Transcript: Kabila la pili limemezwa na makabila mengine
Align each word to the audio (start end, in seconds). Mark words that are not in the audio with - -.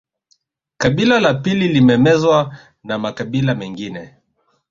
Kabila 0.77 1.19
la 1.19 1.33
pili 1.33 1.67
limemezwa 1.67 2.55
na 2.83 2.99
makabila 2.99 3.55
mengine 3.55 4.15